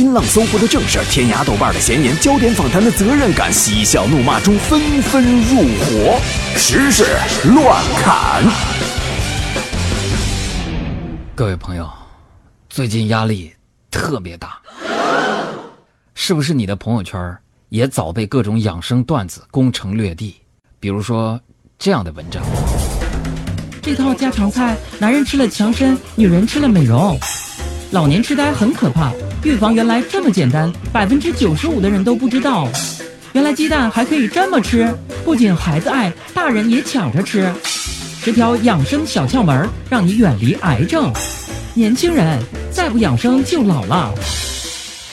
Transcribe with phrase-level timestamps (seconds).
[0.00, 6.18] 新浪、搜狐的正事儿，天涯、豆瓣的闲言，焦点访谈的责任感，嬉笑怒骂中纷纷入伙，
[6.56, 7.04] 时事
[7.54, 8.42] 乱砍。
[11.34, 11.86] 各位朋友，
[12.70, 13.52] 最近压力
[13.90, 14.58] 特别大，
[16.14, 17.36] 是不是你的朋友圈
[17.68, 20.34] 也早被各种养生段子攻城略地？
[20.80, 21.38] 比如说
[21.78, 22.42] 这样的文章。
[23.82, 27.20] 这套家常菜，男人吃了强身，女人吃了美容。
[27.92, 29.12] 老年痴呆很可怕，
[29.42, 32.68] 预防原来这么简单，百分之九十五的人都不知道。
[33.32, 34.94] 原来鸡蛋还可以这么吃，
[35.24, 37.52] 不仅孩子爱，大人也抢着吃。
[38.22, 41.12] 十条养生小窍门，让你远离癌症。
[41.74, 42.40] 年轻人
[42.70, 44.14] 再不养生就老了。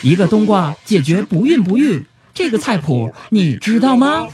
[0.00, 2.02] 一个冬瓜解决不孕不育，
[2.32, 4.26] 这个菜谱你知道吗？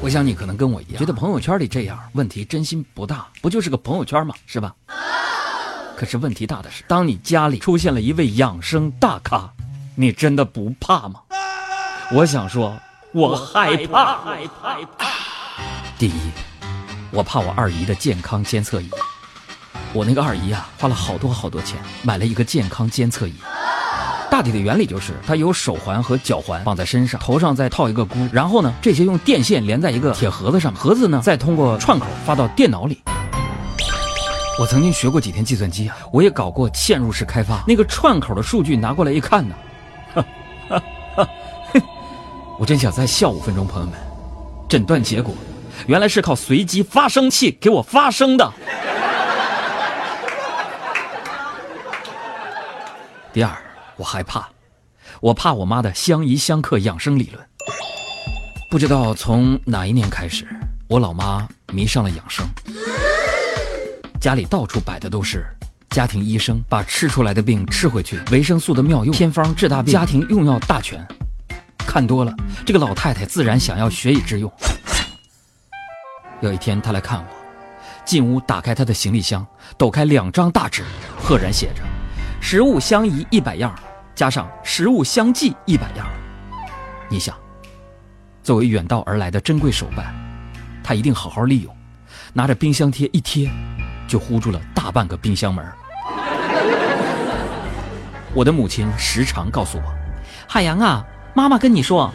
[0.00, 4.32] 我想你可能跟我一样，觉得朋友圈里这样问题真心不大，不就是个朋友圈吗？
[4.46, 4.72] 是吧？
[5.96, 9.48] 可是问题大的是，当你家里出现了一位养生大咖，
[9.94, 11.20] 你真的不怕吗？
[12.12, 12.76] 我想说，
[13.12, 14.18] 我害怕。
[14.18, 14.76] 害怕
[15.96, 16.30] 第一，
[17.10, 18.90] 我怕我二姨的健康监测仪。
[19.92, 23.34] 我那个二姨啊，花了好多好多钱买了一个健康监测仪。
[24.28, 33.00] 大体的原理就是，它有手环和脚环绑在身上，头上再套一个箍，然后呢，这些用电线连在一个铁盒子上，盒子呢再通过串口发到电脑里。
[34.58, 39.54] 我曾经学过几天计算机啊，我也搞过嵌入式开发，那个串口的数据拿过来一看呢，
[40.14, 40.24] 哈
[40.68, 40.82] 哈
[41.16, 41.28] 哈
[42.58, 43.66] 我真想再笑五分钟。
[43.66, 43.98] 朋友们，
[44.68, 45.34] 诊断结果
[45.86, 48.52] 原来是靠随机发生器给我发生的。
[53.32, 53.56] 第二。
[53.96, 54.48] 我害怕，
[55.20, 57.48] 我怕我妈的相宜相克养生理论。
[58.68, 60.44] 不知道从哪一年开始，
[60.88, 62.44] 我老妈迷上了养生，
[64.24, 65.44] 家里到处摆的都是
[65.90, 71.06] 家庭医生把吃出来的病吃回去，维生素的妙用，偏方治大病，家庭用药大全。
[71.76, 74.50] 看多了，这个老太太自然想要学以致用。
[76.40, 77.26] 有一天她来看我，
[78.06, 80.82] 进屋打开她的行李箱，抖开两张大纸，
[81.20, 81.82] 赫然写着。
[82.40, 83.78] 食物相宜一百样，
[84.14, 86.06] 加上食物相忌一百样。
[87.10, 87.36] 你想，
[88.42, 90.14] 作为远道而来的珍贵手办，
[90.82, 91.76] 她一定好好利用。
[92.32, 93.48] 拿着冰箱贴一贴，
[94.06, 95.64] 就呼住了大半个冰箱门。
[98.32, 99.84] 我的母亲时常告诉我
[100.48, 101.04] ：“海洋啊，
[101.34, 102.12] 妈妈跟你说，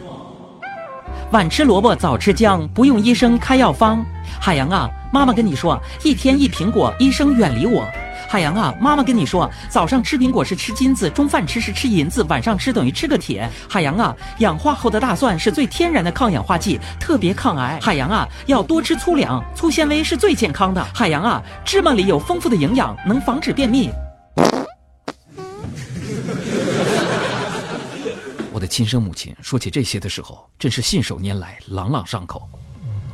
[1.32, 4.04] 晚吃萝卜早吃姜，不用医生开药方。
[4.40, 7.84] 海洋啊，妈妈跟你说，一天一苹果，医生远离我。”
[8.30, 13.50] 海洋啊，妈妈跟你说，早上吃苹果是吃金子，中饭吃是吃银子，晚上吃等于吃个铁。
[13.68, 17.80] 海洋啊，氧化后的大蒜是最天然的抗氧化剂，特别抗癌。
[17.82, 20.80] 海洋啊，要多吃粗粮，粗纤维是最健康的。
[20.94, 23.90] 海洋啊，芝麻里有丰富的营养，能防止便秘。
[28.54, 32.48] 我的亲生母亲说起这些的时候，真是信手拈来，朗朗上口。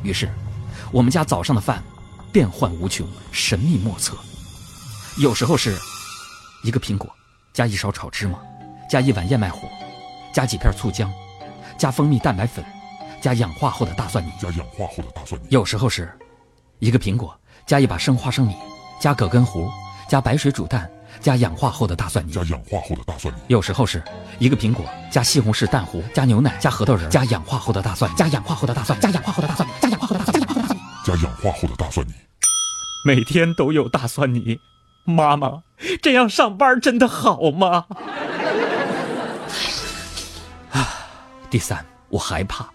[0.03, 0.29] 于是，
[0.91, 1.81] 我们家早上的饭
[2.31, 4.15] 变幻无穷，神秘莫测。
[5.19, 5.75] 有时候是，
[6.61, 7.11] 一个苹果，
[7.51, 8.37] 加一勺炒芝麻，
[8.87, 9.67] 加一碗燕麦糊，
[10.31, 11.09] 加几片醋浆，
[11.75, 12.63] 加蜂蜜蛋白粉，
[13.19, 14.31] 加氧化后的大蒜泥。
[14.39, 15.47] 加氧化后的大蒜泥。
[15.49, 16.15] 有时候是，
[16.77, 17.35] 一个苹果，
[17.65, 18.55] 加一把生花生米，
[18.99, 19.67] 加葛根糊，
[20.07, 20.87] 加白水煮蛋，
[21.19, 22.31] 加氧化后的大蒜泥。
[22.31, 23.39] 加氧化后的大蒜泥。
[23.47, 24.03] 有时候是
[24.37, 32.13] 一个苹果，加西红柿蛋糊，加牛奶，加核桃仁，加氧化后的大蒜，加氧化后的大蒜，加氧化后的大蒜，加氧化后的大蒜，加氧化后的大蒜，加氧化后的大蒜泥。
[33.03, 34.59] 每天都有大蒜泥。
[35.09, 35.63] 妈妈，
[36.01, 37.85] 这样上班真的好吗？
[40.69, 41.07] 啊，
[41.49, 42.67] 第三，我害怕，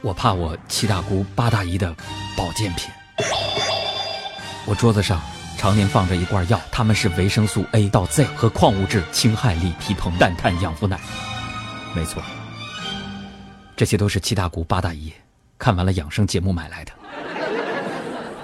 [0.00, 1.94] 我怕我七大姑八大姨的
[2.34, 2.90] 保健品。
[4.64, 5.20] 我桌子上
[5.58, 10.98] 常年放着一罐药，他们是维生素 A 到 Z 和矿物质氢氦锂铍硼氮碳氧氟氖。
[11.94, 12.22] 没错，
[13.76, 15.12] 这些都是七大姑八大姨
[15.58, 16.92] 看完了养生节目买来的。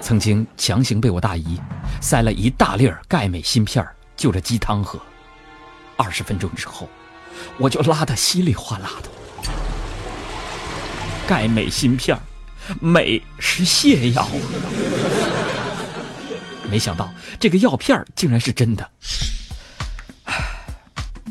[0.05, 1.59] 曾经强行被我大姨
[1.99, 3.83] 塞了一大粒儿钙镁锌片
[4.15, 4.99] 就着鸡汤喝，
[5.97, 6.87] 二十分钟之后，
[7.57, 9.09] 我就拉得稀里哗啦的。
[11.25, 12.15] 钙镁锌片
[12.79, 14.27] 镁是泻药，
[16.69, 18.87] 没想到这个药片竟然是真的。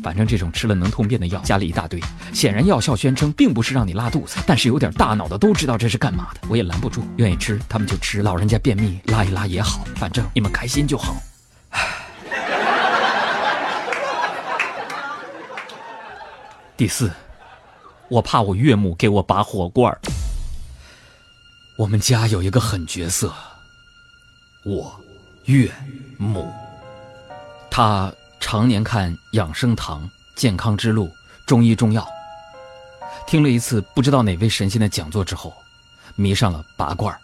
[0.05, 1.99] 反正这种吃了能通便的药，加了一大堆，
[2.31, 6.41] 显然药效宣称并不是让你拉肚子，但是有点大脑的都知道这是干嘛的。
[6.47, 11.15] 我也拦不住，愿意吃他们就吃，老人家便秘拉一拉也好，反正你们开心就好。
[16.77, 17.11] 第四，
[18.07, 19.97] 我怕我岳母给我拔火罐
[21.79, 23.33] 我们家有一个狠角色，
[24.65, 25.01] 我
[25.45, 25.71] 岳
[26.19, 26.47] 母，
[27.71, 28.13] 她。
[28.47, 31.11] 常年看养生堂、健康之路、
[31.47, 32.07] 中医中药，
[33.25, 35.51] 听了一次不知道哪位神仙的讲座之后，
[36.13, 37.19] 迷上了拔罐儿。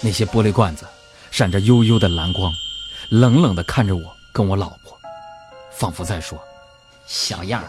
[0.00, 0.86] 那些玻璃罐子
[1.30, 2.50] 闪着幽幽的蓝光，
[3.10, 4.02] 冷冷地看着我
[4.32, 4.98] 跟我老婆，
[5.70, 6.42] 仿佛在说
[7.06, 7.68] ：“小样儿，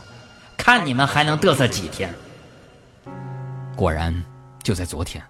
[0.55, 2.15] 看你们还能嘚瑟几天。”
[3.75, 4.23] 果然，
[4.63, 5.21] 就在昨天，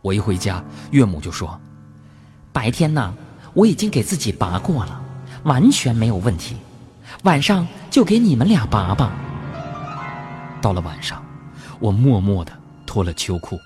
[0.00, 1.60] 我一回家，岳母就说
[2.50, 3.14] ：“白天呢，
[3.52, 5.02] 我已经给自己拔过了，
[5.46, 6.56] 完全没有问题。
[7.22, 9.12] 晚上就给你们俩拔吧。”
[10.60, 11.24] 到了晚上，
[11.78, 12.52] 我默默地
[12.84, 13.58] 脱了秋裤，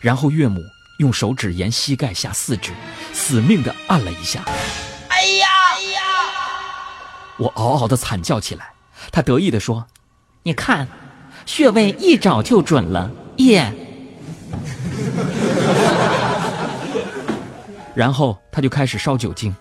[0.00, 0.60] 然后岳母
[0.98, 2.72] 用手指沿膝盖下四指，
[3.12, 4.42] 死命地按了一下。
[5.08, 6.00] 哎呀哎呀！
[7.38, 8.72] 我嗷嗷地惨叫起来。
[9.10, 9.86] 他得意地说
[10.44, 10.88] ：“你看，
[11.44, 13.72] 穴位一找就准了。”耶！
[17.94, 19.54] 然后他就开始烧酒精。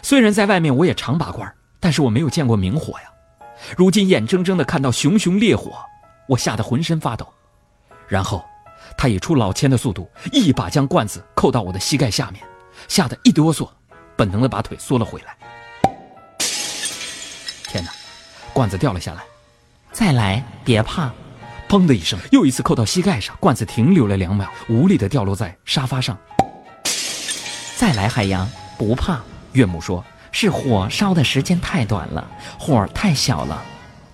[0.00, 3.06] 虽然在外面我也常拔罐，但是我没有见过明火呀。
[3.76, 5.72] 如今眼睁睁的看到熊熊烈火，
[6.28, 7.26] 我吓得浑身发抖。
[8.08, 8.44] 然后
[8.96, 12.42] 他以出老千的速度，一把将罐子扣到我的膝盖下面，
[12.88, 13.68] 吓得一哆嗦，
[14.16, 15.36] 本能的把腿缩了回来。
[17.68, 17.90] 天哪！
[18.52, 19.22] 罐子掉了下来。
[19.92, 21.10] 再来，别怕。
[21.68, 26.18] 砰的一声，又一次扣到膝盖上，罐子停留了两秒，无力的掉落在沙发上。
[27.76, 28.46] 再来，海洋
[28.76, 29.22] 不怕。
[29.52, 32.26] 岳母说：“是火烧的时间太短了，
[32.58, 33.62] 火太小了。”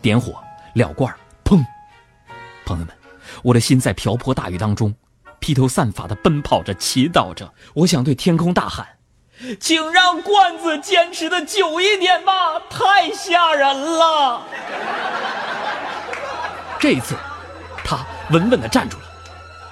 [0.02, 0.42] 点火，
[0.74, 1.14] 了罐，
[1.44, 1.64] 砰！
[2.64, 2.94] 朋友们，
[3.42, 4.94] 我的心在瓢泼大雨当中，
[5.38, 7.52] 披头散发的奔跑着，祈祷着。
[7.74, 8.86] 我想对天空大喊
[9.60, 14.42] ：“请让罐子坚持的久一点吧，太吓人了。”
[16.78, 17.16] 这一次。
[17.84, 19.04] 他稳稳地站住了，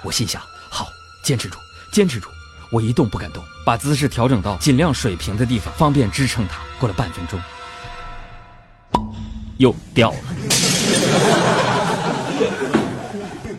[0.01, 0.41] 我心想：
[0.71, 0.87] 好，
[1.23, 1.59] 坚持住，
[1.91, 2.27] 坚持住。
[2.71, 6.59] 我一动不敢动，把姿势调整到尽量水平的地方，方便支撑它。
[6.79, 7.39] 过了半分钟，
[9.57, 10.17] 又掉了。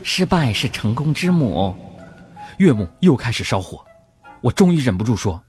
[0.02, 1.74] 失败是成功之母。
[2.58, 3.84] 岳母又开始烧火，
[4.40, 5.40] 我终于忍不住说：“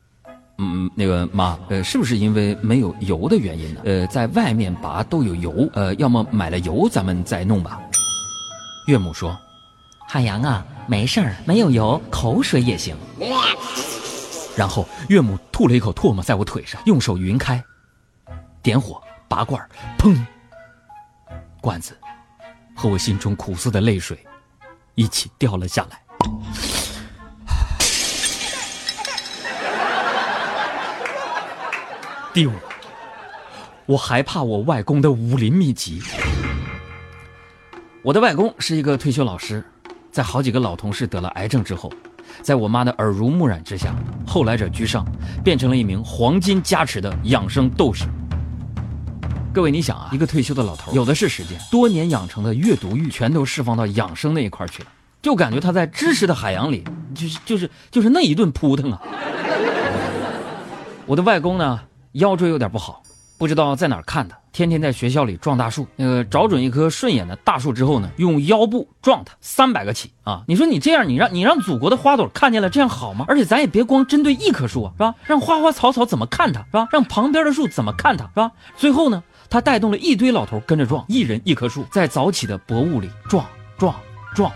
[0.60, 3.82] 嗯，那个妈，呃，是不是因为没有油的原因呢？
[3.86, 7.80] 呃，在外面拔都有油，呃，要么买了油咱们再弄吧。”
[8.86, 9.36] 岳母说
[10.12, 12.98] ：“海洋啊，没事儿，没有油，口水也行。”
[14.58, 17.64] 然后岳母吐了一口唾沫在我腿上，用手匀开，
[18.64, 19.64] 点火拔罐，
[20.00, 20.20] 砰！
[21.62, 21.96] 罐子
[22.76, 24.18] 和我心中苦涩的泪水
[24.96, 26.02] 一起掉了下来。
[32.34, 32.54] 第五，
[33.86, 36.02] 我害怕我外公的武林秘籍。
[38.02, 39.64] 我的外公是一个退休老师，
[40.12, 41.92] 在好几个老同事得了癌症之后，
[42.42, 43.94] 在我妈的耳濡目染之下，
[44.26, 45.06] 后来者居上，
[45.44, 48.06] 变成了一名黄金加持的养生斗士。
[49.54, 54.90] 各位，你想啊，一个退休的老头有的是时间，多年养成的阅读欲全都释放到养生那一块去了，
[55.22, 56.84] 就感觉他在知识的海洋里，
[57.16, 59.02] 就是就是就是那一顿扑腾啊。
[61.06, 61.80] 我的外公呢，
[62.14, 63.02] 腰椎有点不好。
[63.40, 65.88] 不知道在哪儿看的，天天在学校里撞大树。
[65.96, 70.44] 那个找准一棵顺眼的大树之后呢，用腰部撞它三百个起啊！
[70.46, 73.24] 你说你这样，你让你让祖国的花朵看见了，这样好吗？
[73.30, 75.16] 而且咱也别光针对一棵树啊，是吧？
[75.24, 76.90] 让花花草草怎么看它，是吧？
[76.92, 78.52] 让旁边的树怎么看它，是吧？
[78.76, 83.46] 最后呢，他带动了一堆老头跟着撞，一人一棵树，在早起的薄雾里撞
[83.78, 83.96] 撞
[84.36, 84.52] 撞。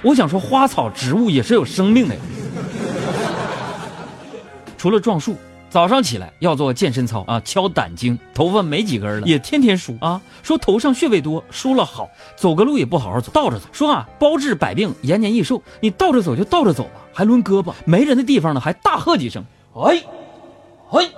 [0.00, 2.20] 我想说，花草植物也是有生命的呀，
[4.78, 5.36] 除了撞树。
[5.74, 10.22] 早上起来要做健身操啊，敲胆经，头发没几根了，也天天梳啊。
[10.40, 13.66] 说头上穴位多，梳了好，走个路也不好好走，倒着走。
[13.72, 15.60] 说啊，包治百病，延年益寿。
[15.80, 20.00] 你倒着走就倒着走吧，还抡胳膊，没人的地方呢，还大喝几声，哎，
[20.86, 21.10] 嘿，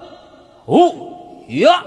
[0.65, 0.91] 哦
[1.49, 1.85] 呀，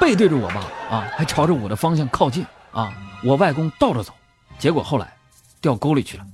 [0.00, 2.90] 背对着我爸啊，还朝着我的方向靠近啊。
[3.22, 4.14] 我外公倒着走，
[4.58, 5.12] 结果后来
[5.60, 6.24] 掉沟里去了。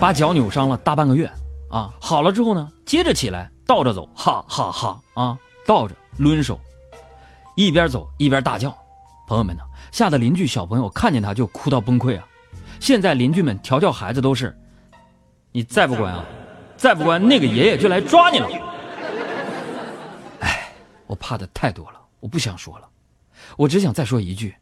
[0.00, 1.30] 把脚扭伤了大半个月，
[1.68, 6.58] 啊，好了之后呢，接着起来倒着走，哈哈哈啊，倒着抡手，
[7.54, 8.74] 一边走一边大叫，
[9.28, 12.26] 朋友们呢，吓得邻居小朋友看见他就哭到崩溃啊！
[12.80, 14.58] 现在邻居们调教孩子都是，
[15.52, 16.24] 你再不乖啊，
[16.78, 18.48] 再不乖，那个爷爷就来抓你了。
[20.40, 20.72] 哎，
[21.06, 22.88] 我怕的太多了，我不想说了，
[23.58, 24.56] 我只想再说一句，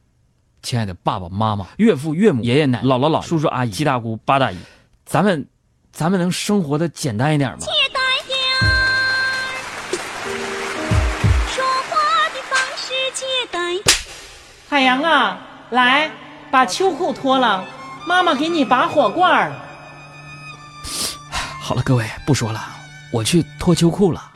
[0.62, 4.58] 亲爱的爸爸妈妈、岳父岳母、爷爷奶奶、姥姥姥叔叔阿姨、七大姑八大姨。
[5.08, 5.48] 咱们，
[5.90, 7.60] 咱们能生活的简单一点吗？
[11.48, 11.96] 说话
[12.34, 12.92] 的方式
[14.68, 15.38] 海洋啊，
[15.70, 16.10] 来，
[16.50, 17.64] 把秋裤脱了，
[18.06, 19.50] 妈妈给你拔火罐儿。
[21.58, 22.62] 好了，各位不说了，
[23.10, 24.32] 我去脱秋裤了。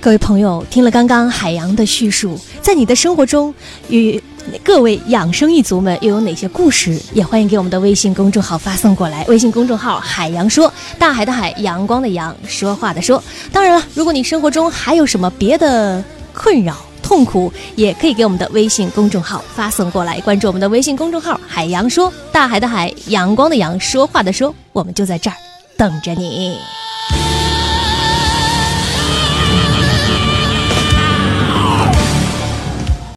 [0.00, 3.54] 各位朋友，听了刚刚海洋的叙述，在你的生活中
[3.90, 4.20] 与
[4.64, 6.98] 各位养生一族们又有哪些故事？
[7.12, 9.26] 也欢迎给我们的微信公众号发送过来。
[9.26, 13.22] 微信公众号“海洋说”，大海的海，阳光的阳，说话的说。
[13.52, 16.02] 当然了，如果你生活中还有什么别的
[16.32, 20.18] 困扰、痛苦，也可以给我们的微信公众号发送过来。
[20.22, 24.54] 关注我们的微信公众号“海洋说”，大海的海，阳光的阳，说话的说。
[24.72, 25.36] 我们就在这儿
[25.76, 26.56] 等着你。